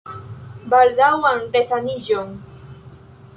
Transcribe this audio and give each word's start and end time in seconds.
Baldaŭan 0.71 1.45
resaniĝon! 1.57 2.33